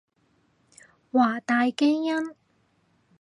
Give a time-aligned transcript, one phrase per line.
[1.11, 2.33] 華大基因